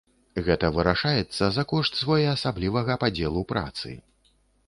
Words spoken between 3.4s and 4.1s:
працы.